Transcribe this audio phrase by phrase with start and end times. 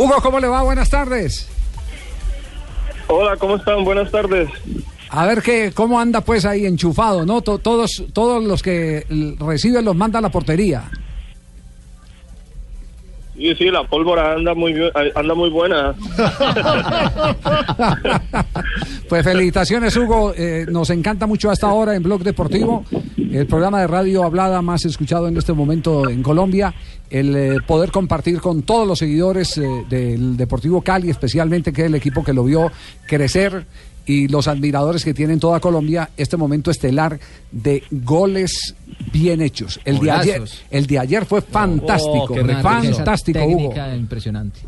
[0.00, 0.62] Hugo, ¿cómo le va?
[0.62, 1.46] Buenas tardes.
[3.06, 3.84] Hola, ¿cómo están?
[3.84, 4.48] Buenas tardes.
[5.10, 7.42] A ver qué, cómo anda pues ahí enchufado, ¿no?
[7.42, 9.04] To- todos, todos los que
[9.38, 10.84] reciben los manda a la portería.
[13.36, 14.74] Sí, sí, la pólvora anda muy
[15.14, 15.94] anda muy buena.
[19.10, 20.32] Pues felicitaciones, Hugo.
[20.36, 22.84] Eh, nos encanta mucho hasta ahora en Blog Deportivo,
[23.16, 26.72] el programa de radio hablada más escuchado en este momento en Colombia.
[27.10, 31.86] El eh, poder compartir con todos los seguidores eh, del Deportivo Cali, especialmente que es
[31.88, 32.70] el equipo que lo vio
[33.04, 33.66] crecer
[34.06, 37.18] y los admiradores que tienen toda Colombia, este momento estelar
[37.50, 38.76] de goles
[39.12, 39.80] bien hechos.
[39.84, 43.74] El de ayer, el de ayer fue fantástico, Oh, riqueza fantástico, Hugo.
[43.96, 44.60] impresionante.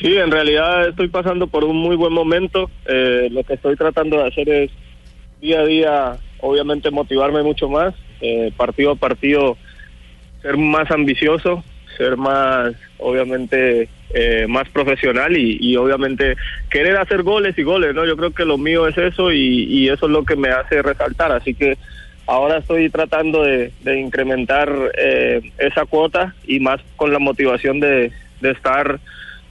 [0.00, 2.70] Sí, en realidad estoy pasando por un muy buen momento.
[2.86, 4.70] Eh, lo que estoy tratando de hacer es
[5.40, 9.56] día a día, obviamente, motivarme mucho más, eh, partido a partido,
[10.42, 11.64] ser más ambicioso,
[11.96, 16.36] ser más, obviamente, eh, más profesional y, y, obviamente
[16.70, 18.04] querer hacer goles y goles, ¿no?
[18.04, 20.82] Yo creo que lo mío es eso y, y eso es lo que me hace
[20.82, 21.32] resaltar.
[21.32, 21.78] Así que
[22.26, 28.12] ahora estoy tratando de, de incrementar eh, esa cuota y más con la motivación de,
[28.40, 29.00] de estar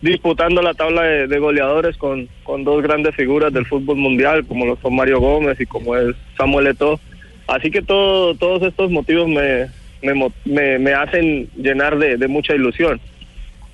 [0.06, 4.66] disputando la tabla de, de goleadores con, con dos grandes figuras del fútbol mundial, como
[4.66, 7.00] lo son Mario Gómez y como es Samuel Eto'o.
[7.48, 9.68] Así que todo, todos estos motivos me,
[10.02, 13.00] me, me, me hacen llenar de, de mucha ilusión.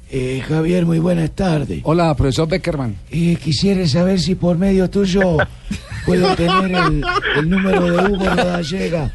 [0.10, 1.80] Eh, Javier, muy buenas tardes.
[1.84, 2.96] Hola, profesor Beckerman.
[3.12, 5.38] Eh, quisiera saber si por medio tuyo
[6.06, 7.04] puedo tener el,
[7.38, 9.12] el número de Hugo Rodallega,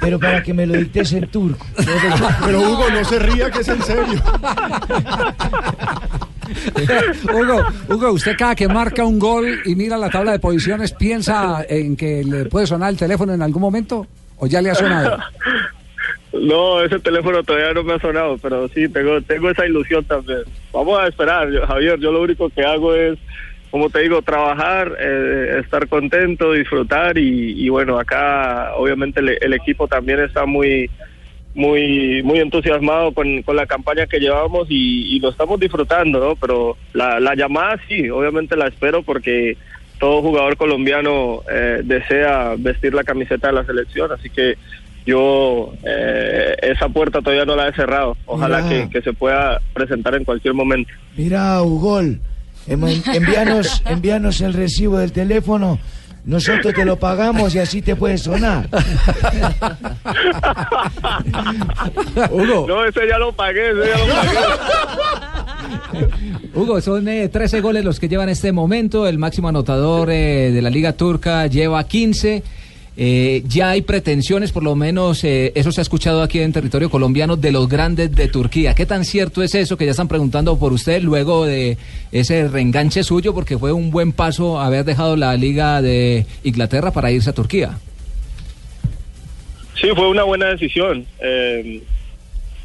[0.00, 1.64] pero para que me lo dictes en turco.
[2.44, 4.22] Pero Hugo, no se ría que es en serio.
[7.32, 11.64] Hugo, Hugo, usted cada que marca un gol y mira la tabla de posiciones, ¿piensa
[11.68, 14.06] en que le puede sonar el teléfono en algún momento?
[14.38, 15.18] ¿O ya le ha sonado?
[16.32, 20.40] No, ese teléfono todavía no me ha sonado, pero sí, tengo, tengo esa ilusión también.
[20.72, 21.98] Vamos a esperar, Javier.
[22.00, 23.16] Yo lo único que hago es,
[23.70, 29.86] como te digo, trabajar, eh, estar contento, disfrutar y, y bueno, acá obviamente el equipo
[29.86, 30.90] también está muy
[31.54, 36.36] muy muy entusiasmado con, con la campaña que llevamos y, y lo estamos disfrutando, ¿no?
[36.36, 39.56] Pero la, la llamada sí, obviamente la espero porque
[39.98, 44.56] todo jugador colombiano eh, desea vestir la camiseta de la selección, así que
[45.06, 48.16] yo eh, esa puerta todavía no la he cerrado.
[48.26, 50.90] Ojalá que, que se pueda presentar en cualquier momento.
[51.16, 52.00] Mira, Hugo,
[52.66, 55.78] envíanos, envíanos el recibo del teléfono.
[56.24, 58.68] Nosotros te lo pagamos y así te puede sonar.
[62.30, 64.38] Hugo, No, ese ya lo pagué, ese ya lo pagué.
[66.54, 69.06] Hugo, son eh, 13 goles los que llevan este momento.
[69.06, 72.42] El máximo anotador eh, de la Liga Turca lleva 15.
[72.96, 76.90] Eh, ya hay pretensiones, por lo menos eh, eso se ha escuchado aquí en territorio
[76.90, 78.74] colombiano, de los grandes de Turquía.
[78.74, 81.76] ¿Qué tan cierto es eso que ya están preguntando por usted luego de
[82.12, 83.34] ese reenganche suyo?
[83.34, 87.78] Porque fue un buen paso haber dejado la Liga de Inglaterra para irse a Turquía.
[89.74, 91.04] Sí, fue una buena decisión.
[91.20, 91.82] Eh,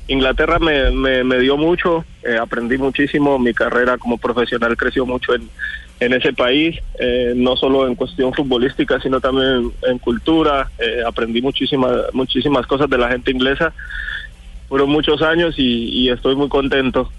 [0.08, 5.34] Inglaterra me, me, me dio mucho, eh, aprendí muchísimo, mi carrera como profesional creció mucho
[5.34, 5.50] en,
[6.00, 11.42] en ese país, eh, no solo en cuestión futbolística, sino también en cultura, eh, aprendí
[11.42, 13.74] muchísimas, muchísimas cosas de la gente inglesa,
[14.70, 17.10] fueron muchos años y, y estoy muy contento.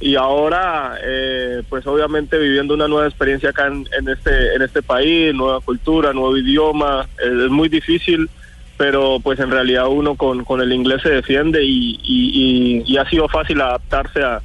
[0.00, 5.34] Y ahora, eh, pues obviamente viviendo una nueva experiencia acá en, este en este país,
[5.34, 8.30] nueva cultura, nuevo idioma, eh, es muy difícil,
[8.76, 14.22] pero pues en realidad uno con, el inglés se defiende y ha sido fácil adaptarse
[14.22, 14.40] a,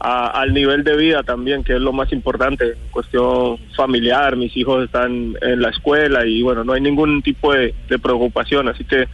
[0.00, 4.84] a- al nivel de vida también, que es lo más importante, cuestión familiar, mis hijos
[4.84, 9.08] están en la escuela y bueno, no hay ningún tipo de, de preocupación, así que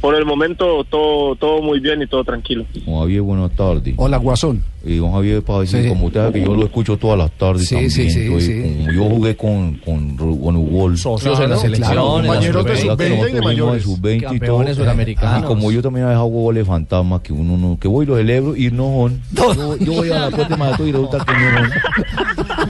[0.00, 2.64] por el momento todo, todo muy bien y todo tranquilo.
[2.86, 3.94] Don Javier, buenas tardes.
[3.96, 4.62] hola, Guasón.
[4.82, 5.88] Y don Javier, para decir, Sí.
[5.90, 7.90] como usted sabe que yo lo escucho todas las tardes Sí, también.
[7.90, 8.76] sí, sí, entonces, sí.
[8.78, 10.96] Como yo jugué con, con, con Hugo.
[10.96, 13.08] Socios en la selección, claro, compañeros de sub-veinte.
[13.08, 13.82] sub-veinte y de mayores.
[13.82, 14.30] sub-20 y todo.
[14.30, 15.40] Campeones sudamericanos.
[15.42, 18.16] Y como yo también he dejado goles fantasmas que uno no, que voy y los
[18.16, 19.20] celebro y no son.
[19.54, 22.69] Yo, yo voy a la puerta de Maratón y resulta que no son.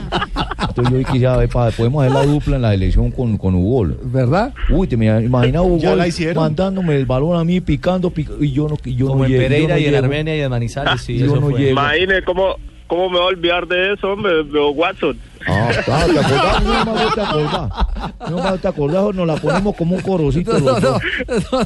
[0.71, 0.97] Entonces yo
[1.37, 3.87] ver, para, podemos hacer la dupla en la elección con, con Hugo.
[4.03, 4.53] ¿Verdad?
[4.69, 5.95] Uy, te me imaginas Hugo Ya
[6.35, 9.31] mandándome el balón a mí, picando, pica- y yo no, y yo Como no en
[9.31, 9.95] llego, Pereira no y en.
[9.95, 11.59] Armenia y en Manizales, sí, Yo eso no fue.
[11.59, 11.71] llego.
[11.71, 12.55] Imagine cómo,
[12.91, 15.17] cómo me voy a olvidar de eso, hombre, Watson.
[15.47, 16.63] Ah, claro, ¿te acordás?
[16.85, 17.71] No me te acordás.
[18.29, 20.59] No me te acordás, nos la ponemos como un corocito.
[20.59, 21.01] dos.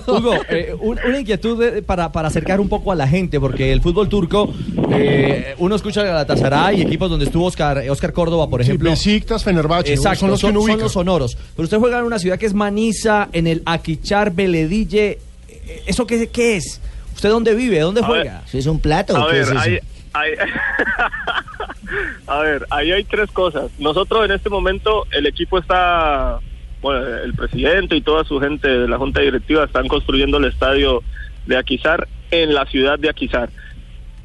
[0.07, 3.71] Hugo, eh, un- una inquietud de- para, para acercar un poco a la gente, porque
[3.73, 4.53] el fútbol turco,
[4.91, 8.91] eh, uno escucha a Galatasaray y equipos donde estuvo Oscar, Oscar Córdoba, por Sí, ejemplo.
[8.91, 9.95] Besiktas, Fenerbahce, ¿no?
[9.95, 10.83] Exacto, son los que uno ubica.
[10.83, 11.35] los sonoros.
[11.55, 15.17] Pero usted juega en una ciudad que es Maniza, en el Aquichar, Beledille.
[15.49, 16.79] eh, ¿Eso qué, qué es?
[17.15, 17.79] ¿Usted dónde vive?
[17.79, 18.21] ¿Dónde A ver.
[18.21, 18.43] juega?
[18.47, 19.59] ¿Eso es un plato A o qué ver, es eso?
[19.59, 19.79] hay,
[20.15, 20.33] hay,
[22.27, 23.71] A ver, ahí hay tres cosas.
[23.79, 26.39] Nosotros en este momento, el equipo está,
[26.81, 31.03] bueno, el presidente y toda su gente de la junta directiva están construyendo el estadio
[31.45, 33.49] de Aquizar en la ciudad de Aquizar.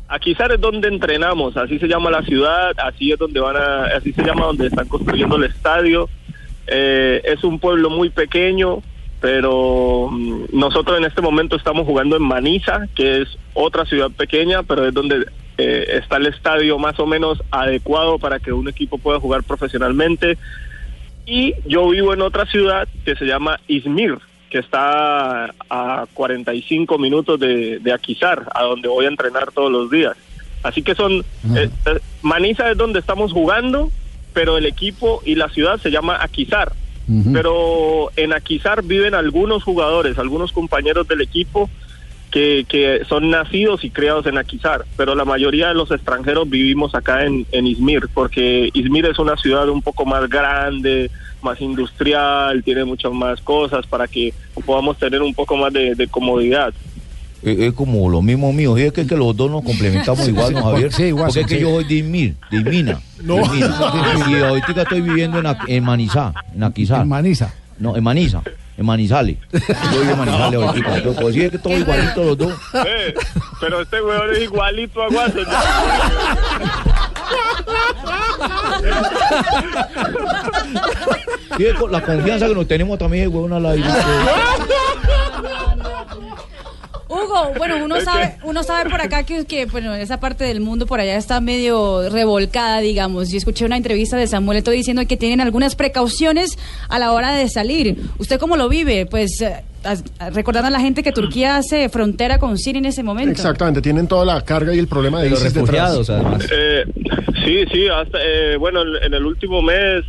[0.09, 4.13] Aquizar es donde entrenamos, así se llama la ciudad, así es donde van a, así
[4.13, 6.09] se llama donde están construyendo el estadio.
[6.67, 8.83] Eh, es un pueblo muy pequeño,
[9.21, 14.65] pero mm, nosotros en este momento estamos jugando en Maniza, que es otra ciudad pequeña,
[14.65, 15.27] pero es donde
[15.61, 20.39] eh, está el estadio más o menos adecuado para que un equipo pueda jugar profesionalmente.
[21.27, 24.19] Y yo vivo en otra ciudad que se llama Izmir,
[24.49, 29.91] que está a 45 minutos de, de Aquizar, a donde voy a entrenar todos los
[29.91, 30.17] días.
[30.63, 33.91] Así que son, eh, eh, Maniza es donde estamos jugando,
[34.33, 36.73] pero el equipo y la ciudad se llama Aquizar.
[37.33, 41.69] Pero en Aquizar viven algunos jugadores, algunos compañeros del equipo
[42.31, 46.95] que, que son nacidos y criados en Aquizar, pero la mayoría de los extranjeros vivimos
[46.95, 51.11] acá en, en Izmir, porque Izmir es una ciudad un poco más grande,
[51.43, 54.33] más industrial, tiene muchas más cosas para que
[54.65, 56.73] podamos tener un poco más de, de comodidad.
[57.43, 60.53] Es, es como lo mismo mío, es que, es que los dos nos complementamos igual,
[60.53, 60.93] ¿no, Javier?
[60.93, 63.01] Sí, igual, Porque es que yo soy de Izmir, de Izmina.
[63.23, 63.37] No.
[63.37, 64.31] de Izmina.
[64.31, 67.03] Y ahorita estoy viviendo en, en Manizá, en Aquizar.
[67.03, 67.55] En Maniza.
[67.79, 68.43] No, en Maniza,
[68.77, 69.37] en Manizales.
[69.53, 70.97] Yo vivo en Manizales ahorita.
[70.97, 72.53] Entonces, pues sí, es que todos igualitos los dos.
[72.87, 73.15] Eh,
[73.61, 75.39] pero este weón es igualito a Guaso.
[81.57, 83.89] Sí, es con la confianza que nos tenemos también, huevón, al aire.
[87.25, 90.87] Hugo, bueno, uno sabe, uno sabe por acá que, que, bueno, esa parte del mundo
[90.87, 93.31] por allá está medio revolcada, digamos.
[93.31, 96.59] Yo escuché una entrevista de Samuel Eto'o diciendo que tienen algunas precauciones
[96.89, 97.97] a la hora de salir.
[98.19, 99.07] ¿Usted cómo lo vive?
[99.07, 99.63] Pues eh,
[100.33, 103.33] recordando a la gente que Turquía hace frontera con Siria en ese momento.
[103.33, 105.55] Exactamente, tienen toda la carga y el problema de, De los detrás.
[105.63, 106.47] refugiados, además.
[106.53, 106.85] Eh,
[107.45, 110.05] sí, sí, hasta, eh, bueno, en, en el último mes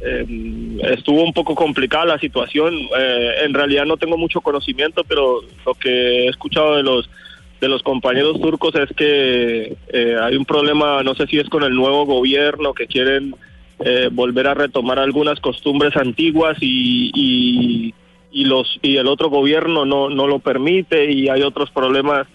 [0.00, 2.74] eh, estuvo un poco complicada la situación.
[2.98, 7.08] Eh, en realidad no tengo mucho conocimiento, pero lo que he escuchado de los
[7.60, 11.62] de los compañeros turcos es que eh, hay un problema, no sé si es con
[11.62, 13.34] el nuevo gobierno que quieren
[13.78, 17.94] eh, volver a retomar algunas costumbres antiguas y, y,
[18.30, 22.26] y los y el otro gobierno no no lo permite y hay otros problemas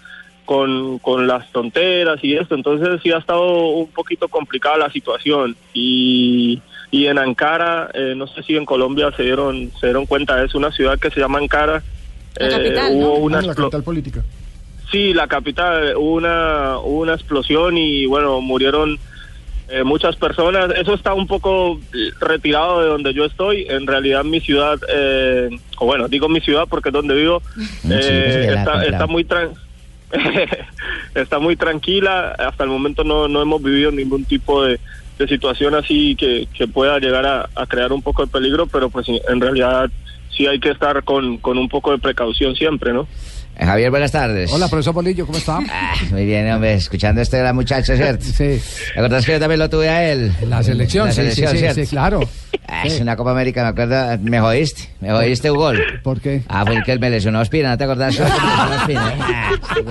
[0.46, 5.56] con, con las fronteras y esto, entonces sí ha estado un poquito complicada la situación
[5.74, 6.62] y,
[6.92, 10.54] y en Ankara, eh, no sé si en Colombia se dieron se dieron cuenta, es
[10.54, 11.82] una ciudad que se llama Ankara,
[12.38, 13.14] La capital, hubo ¿no?
[13.14, 14.24] una Ah, la capital política.
[14.92, 19.00] Sí, la capital, hubo una, hubo una explosión y bueno, murieron
[19.72, 20.70] eh, muchas personas.
[20.76, 23.66] Eso está un poco eh, retirado de donde yo estoy.
[23.70, 27.90] En realidad mi ciudad, eh, o bueno, digo mi ciudad porque es donde vivo, sí,
[27.90, 29.52] eh, está, muy tran
[31.16, 32.36] está muy tranquila.
[32.38, 34.78] Hasta el momento no, no hemos vivido ningún tipo de,
[35.22, 38.90] de situación así que, que pueda llegar a, a crear un poco de peligro, pero
[38.90, 39.90] pues en realidad
[40.36, 43.08] sí hay que estar con, con un poco de precaución siempre, ¿no?
[43.58, 44.52] Eh, Javier, buenas tardes.
[44.54, 45.60] Hola, profesor Bolillo, ¿cómo está?
[45.70, 48.24] Ah, muy bien, hombre, escuchando este gran muchacho, ¿cierto?
[48.24, 48.60] Sí.
[48.94, 50.32] ¿Te acordás que yo también lo tuve a él?
[50.48, 51.82] La selección, La sí, sí, selección, sí, ¿cierto?
[51.82, 52.20] sí, claro.
[52.74, 55.80] Ah, es una Copa América, me acuerdo, me jodiste, me jodiste un gol.
[56.04, 56.42] ¿Por qué?
[56.48, 58.18] Ah, fue el que me lesionó Espina, ¿no te acordás?
[58.88, 59.12] me lesionó?
[59.20, 59.84] Ah, sí.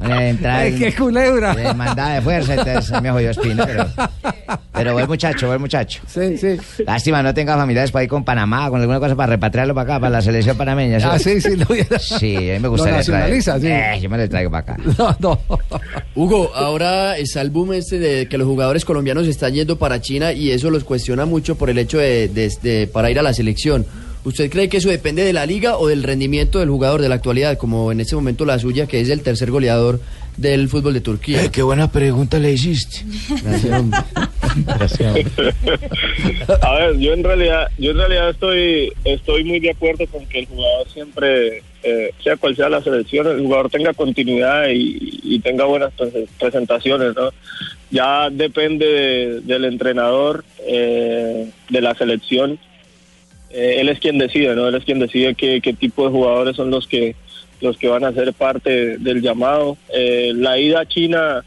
[0.00, 1.54] Una entrada Ay, qué culebra.
[1.54, 3.86] de mandada de fuerza, entonces me jodió Espina, pero...
[4.72, 6.00] Pero buen muchacho, buen muchacho.
[6.06, 6.56] Sí, sí.
[6.86, 10.00] Lástima, no tenga familiares para ir con Panamá, con alguna cosa para repatriarlo para acá,
[10.00, 10.98] para la selección panameña.
[11.04, 11.40] Ah, ¿sí?
[11.40, 11.66] sí, sí, lo
[11.98, 13.66] Sí, a mí me Lo gustaría nacionaliza, sí.
[13.66, 13.98] traer.
[13.98, 14.76] Eh, yo me lo traigo para acá.
[14.98, 15.40] No, no.
[16.14, 20.32] Hugo, ahora está el boom este de que los jugadores colombianos están yendo para China
[20.32, 23.32] y eso los cuestiona mucho por el hecho de, de- de- para ir a la
[23.34, 23.84] selección.
[24.22, 27.14] ¿Usted cree que eso depende de la liga o del rendimiento del jugador de la
[27.14, 29.98] actualidad, como en este momento la suya, que es el tercer goleador
[30.36, 31.44] del fútbol de Turquía?
[31.44, 32.98] Eh, qué buena pregunta le hiciste.
[33.42, 33.98] Gracias, hombre.
[36.62, 40.40] A ver, yo en realidad, yo en realidad estoy, estoy muy de acuerdo con que
[40.40, 45.40] el jugador siempre, eh, sea cual sea la selección, el jugador tenga continuidad y, y
[45.40, 47.30] tenga buenas prese- presentaciones, ¿no?
[47.90, 52.58] Ya depende de- del entrenador, eh, de la selección.
[53.50, 54.68] Eh, él es quien decide, ¿no?
[54.68, 57.16] Él es quien decide qué, tipo de jugadores son los que
[57.60, 59.76] los que van a ser parte del llamado.
[59.92, 61.44] Eh, la ida a China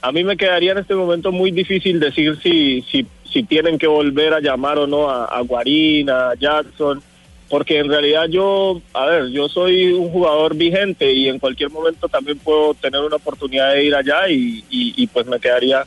[0.00, 3.86] a mí me quedaría en este momento muy difícil decir si, si, si tienen que
[3.86, 7.02] volver a llamar o no a, a Guarín, a Jackson,
[7.50, 12.08] porque en realidad yo, a ver, yo soy un jugador vigente y en cualquier momento
[12.08, 15.84] también puedo tener una oportunidad de ir allá y, y, y pues me quedaría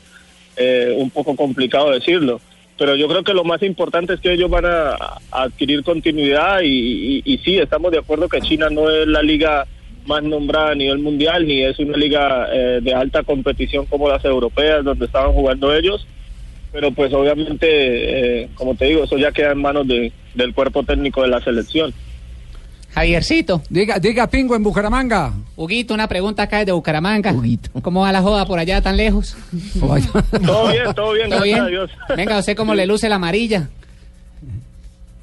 [0.56, 2.38] eh, un poco complicado decirlo.
[2.76, 4.96] Pero yo creo que lo más importante es que ellos van a,
[5.30, 9.66] adquirir continuidad y, y, y sí, estamos de acuerdo que China no es la liga
[10.06, 14.22] más nombrada a nivel mundial, ni es una liga eh, de alta competición como las
[14.24, 16.06] europeas, donde estaban jugando ellos,
[16.74, 20.82] pero pues obviamente, eh, como te digo, eso ya queda en manos de- del cuerpo
[20.82, 21.94] técnico de la selección.
[22.92, 23.62] Javiercito.
[23.70, 25.32] Diga, diga Pingo en Bucaramanga.
[25.56, 27.32] Huguito, una pregunta acá desde Bucaramanga.
[27.80, 29.36] ¿Cómo va la joda por allá tan lejos?
[29.80, 31.60] Todo bien, todo bien, ¿Todo gracias bien?
[31.60, 31.90] a Dios.
[32.16, 33.68] Venga, ¿usted cómo le luce la amarilla?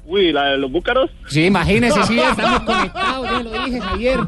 [0.06, 1.10] Uy, la de los búcaros.
[1.28, 4.18] Sí, imagínese, sí, estamos conectados, yo lo dije ayer.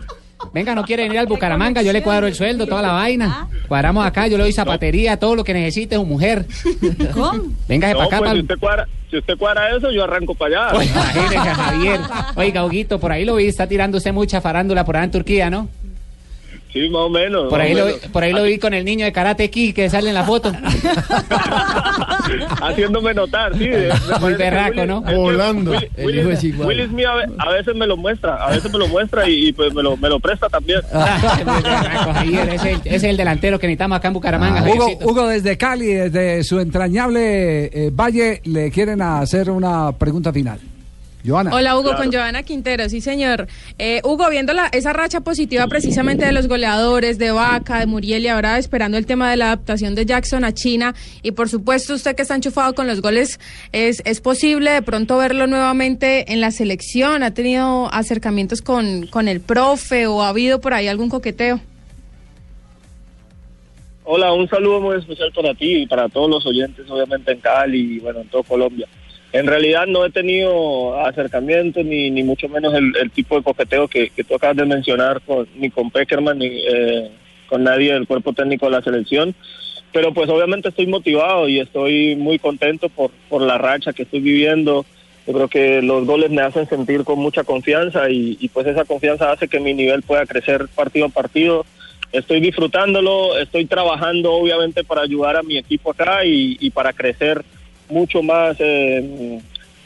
[0.53, 3.49] Venga, no quiere venir al Bucaramanga, yo le cuadro el sueldo, toda la vaina.
[3.69, 6.47] Cuadramos acá, yo le doy zapatería, todo lo que necesite su mujer.
[7.14, 7.45] ¿Cómo?
[7.69, 10.35] Véngase No, para acá, pues, pa'l- si, usted cuadra, si usted cuadra eso, yo arranco
[10.35, 10.85] para allá.
[10.85, 12.00] Imagínese, Javier.
[12.37, 15.50] Oiga, Huguito, por ahí lo vi, está tirando usted mucha farándula por allá en Turquía,
[15.50, 15.69] ¿no?
[16.75, 17.49] Sí, más o menos.
[17.49, 18.00] Por ahí, lo, menos.
[18.12, 20.52] por ahí lo vi con el niño de Karate Kid que sale en la foto.
[22.62, 23.69] Haciéndome notar, sí.
[24.21, 25.02] Muy berraco, Willy- ¿no?
[25.02, 25.73] Volando.
[25.73, 26.69] Willy- El Willy- hijo es igual.
[26.69, 29.49] Willy Smith a, ve- a veces me lo muestra, a veces me lo muestra y,
[29.49, 30.81] y, pues me lo, me lo presta también.
[32.54, 34.62] Es, el, es el delantero que necesitamos acá en Bucaramanga.
[34.62, 35.07] Hugo, Javiercito.
[35.09, 40.59] Hugo, desde Cali, desde su entrañable eh, valle, le quieren hacer una pregunta final.
[41.26, 41.50] Joana.
[41.54, 41.99] Hola Hugo, Claro.
[42.04, 43.47] con Joana Quintero, sí señor.
[43.78, 48.25] Eh, Hugo, viendo la- esa racha positiva precisamente de los goleadores, de Vaca, de Muriel
[48.25, 51.95] y ahora esperando el tema de la adaptación de Jackson a China y por supuesto
[51.95, 53.40] usted que está enchufado con los goles,
[53.73, 57.23] ¿es, es posible de pronto verlo nuevamente en la selección?
[57.23, 61.61] ¿Ha tenido acercamientos con, con el profe o ha habido por ahí algún coqueteo?
[64.07, 67.97] Hola, un saludo muy especial para ti y para todos los oyentes, obviamente en Cali
[67.97, 68.87] y bueno, en todo Colombia.
[69.35, 74.11] En realidad no he tenido acercamiento ni, ni mucho menos el, tipo de coqueteo que,
[74.11, 77.11] que tú acabas de mencionar con, ni con Peckerman ni eh,
[77.49, 79.35] con nadie del cuerpo técnico de la selección.
[79.93, 84.21] Pero pues obviamente estoy motivado y estoy muy contento por, por la racha que estoy
[84.21, 84.87] viviendo.
[85.26, 89.33] Yo creo que los goles me hacen sentir con mucha confianza y, pues esa confianza
[89.33, 91.67] hace que mi nivel pueda crecer partido a partido
[92.12, 97.45] estoy disfrutándolo, estoy trabajando obviamente para ayudar a mi equipo acá y para crecer
[97.88, 99.41] mucho más eh,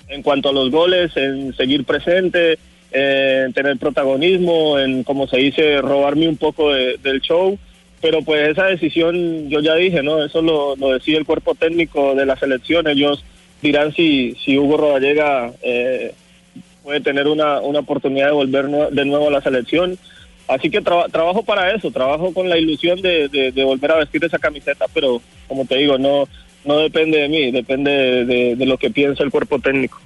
[0.08, 2.58] en cuanto a los goles, en seguir presente,
[2.92, 7.58] eh, en tener protagonismo, en, como se dice, robarme un poco de- del show.
[8.00, 10.24] Pero pues esa decisión, yo ya dije, ¿no?
[10.24, 12.86] Eso lo, lo decide el cuerpo técnico de la selección.
[12.86, 13.24] Ellos
[13.60, 16.12] dirán si, si Hugo Rodallega eh,
[16.84, 19.98] puede tener una, una oportunidad de volver de nuevo a la selección.
[20.46, 24.38] Así que traba- trabajo para eso, trabajo con la ilusión de volver a vestir esa
[24.38, 26.26] camiseta, pero como te digo, no,
[26.68, 27.90] no depende de mí, depende
[28.26, 29.98] de, de- lo que piensa el cuerpo técnico.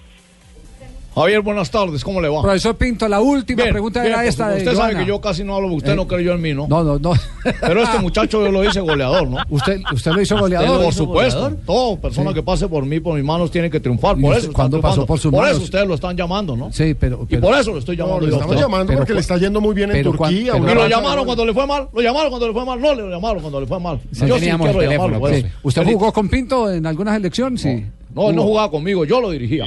[1.15, 2.41] Javier, buenas tardes, ¿cómo le va?
[2.41, 4.55] Profesor Pinto, la última Bien, pregunta bien, era esta supuesto.
[4.65, 5.05] de Usted sabe Joana.
[5.05, 6.67] que yo casi no hablo, usted Eh, no creyó en mí, ¿no?
[6.69, 7.13] No, no, no.
[7.61, 9.37] Pero este muchacho yo lo hice goleador, ¿no?
[9.51, 10.83] ¿Usted, usted lo hizo goleador?
[10.85, 11.53] Por supuesto.
[11.67, 12.35] Todo persona Sí.
[12.37, 14.17] que pase por mí, por mis manos, tiene que triunfar.
[14.19, 15.57] ¿Y Por usted eso está cuándo pasó por sus Por manos?
[15.57, 16.73] eso ustedes lo están llamando, ¿no?
[16.73, 17.27] Sí, pero...
[17.29, 18.63] Y por eso lo estoy No, llamando lo estamos usted.
[18.65, 20.53] llamando Pero porque le está yendo muy bien en Turquía.
[20.53, 22.81] pero- una Y lo llamaron cuando le fue mal, lo llamaron cuando le fue mal,
[22.81, 24.01] no le llamaron cuando le fue mal.
[24.13, 25.21] Yo sí quiero llamarlo.
[25.21, 25.45] pues.
[25.63, 27.61] ¿Usted jugó con Pinto en algunas elecciones?
[27.61, 27.85] Sí.
[28.15, 29.67] No, él no jugaba conmigo, yo lo dirigía.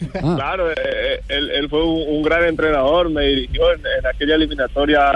[0.22, 0.34] Ah.
[0.36, 5.10] Claro, eh, él, él fue un, un gran entrenador, me dirigió en, en aquella eliminatoria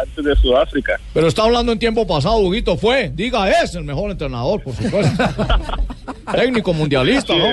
[0.00, 0.98] antes de Sudáfrica.
[1.12, 5.22] Pero está hablando en tiempo pasado, Huguito fue, diga, es el mejor entrenador, por supuesto.
[6.34, 7.46] Técnico mundialista, ¿no?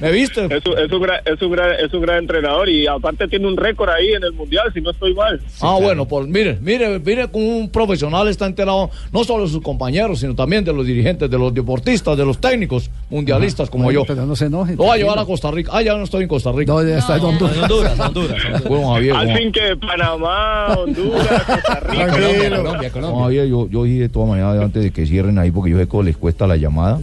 [0.00, 0.44] ¿Me viste?
[0.46, 3.46] Es un, es, un gran, es, un gran, es un gran entrenador y aparte tiene
[3.46, 5.40] un récord ahí en el Mundial, si no estoy mal.
[5.60, 9.62] ah, bueno, pues mire, mire, mire como un profesional está enterado no solo de sus
[9.62, 14.00] compañeros, sino también de los dirigentes, de los deportistas, de los técnicos mundialistas como Bueno,
[14.00, 14.06] yo.
[14.06, 14.72] Pero no se enoje.
[14.76, 15.22] Lo voy a llevar a.
[15.24, 15.70] Costa Rica.
[15.74, 16.72] Ah, ya no estoy en Costa Rica.
[16.72, 17.58] No, ya está en Honduras.
[17.58, 18.64] Honduras, Honduras, Honduras.
[18.64, 22.08] Bueno, Javier, Al fin que Panamá, Honduras, Costa Rica.
[22.08, 23.22] Colombia, No, Colombia.
[23.22, 25.86] Javier, yo, yo dije de todas maneras antes de que cierren ahí, porque yo sé
[25.86, 27.00] que les cuesta la llamada.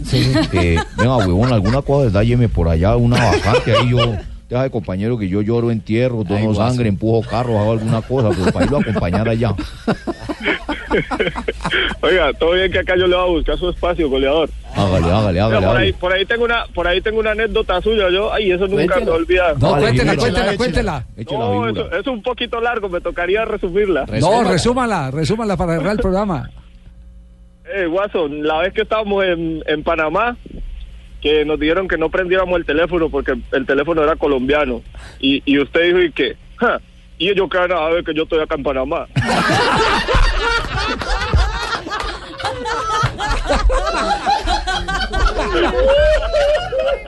[0.52, 3.90] Eh, venga, huevón, alguna cosa, dálleme por allá una vacante ahí.
[3.90, 3.98] Yo,
[4.48, 8.50] deja de compañero que yo lloro entierro, dono sangre, empujo carros, hago alguna cosa, pero
[8.52, 9.54] para irlo a acompañar allá.
[12.02, 14.50] Oiga, todo bien que acá yo le voy a buscar su espacio, goleador.
[14.76, 15.66] Hágale, hágale, hágale.
[15.66, 18.08] por ahí, por ahí tengo una, por ahí tengo una anécdota suya.
[18.10, 19.14] Yo, ay, eso nunca me Cuéntela.
[19.16, 19.54] olvida.
[19.58, 21.06] No, Vale, cuéntela, cuéntela, cuéntela.
[21.30, 24.06] No, eso, es un poquito largo, me tocaría resumirla.
[24.20, 26.50] No, resúmala, resúmala para cerrar el programa.
[27.72, 30.36] Eh, Watson, la vez que estábamos en, en Panamá,
[31.20, 34.82] que nos dijeron que no prendiéramos el teléfono porque el teléfono era colombiano.
[35.20, 36.36] Y, y usted dijo, ¿y qué?
[36.56, 36.80] Ja,
[37.18, 39.06] y ellos que van a ver que yo estoy acá en Panamá.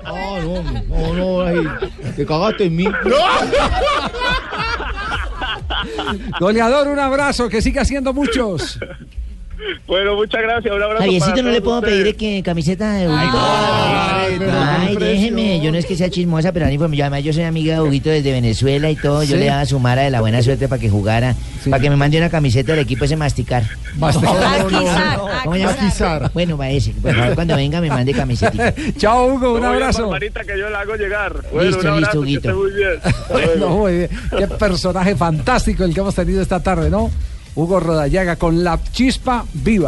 [0.05, 1.65] Ah, no, no, no, ahí,
[2.17, 2.87] te cagaste en mí.
[6.41, 8.79] Goleador, un abrazo, que siga haciendo muchos.
[9.87, 10.75] Bueno, muchas gracias.
[10.75, 12.00] Un abrazo Javiercito, no le puedo ustedes.
[12.02, 13.38] pedir que camiseta de Huguito.
[13.40, 16.69] Ay, déjeme, yo no es que sea chismosa, pero.
[16.71, 19.23] Yo, además yo soy amiga de Huguito desde Venezuela y todo.
[19.23, 19.37] Yo Sí.
[19.38, 21.35] le daba su mara de la buena suerte para que jugara,
[21.69, 23.62] para que me mande una camiseta del equipo ese masticar.
[23.99, 24.66] Masticar.
[25.47, 26.31] Maquizar.
[26.33, 26.92] Bueno, va ese.
[26.92, 28.75] Favor, cuando venga me mande camiseta.
[28.97, 30.11] Chao, Hugo, un abrazo.
[30.12, 31.35] Que yo la hago llegar.
[31.52, 33.09] Bueno, Listo, un abrazo, listo, que Huguito.
[33.09, 33.69] esté bien.
[33.71, 34.09] Muy bien.
[34.38, 37.11] Qué personaje fantástico el que hemos tenido esta tarde, ¿no?
[37.55, 39.81] Hugo Rodallaga con la chispa viva.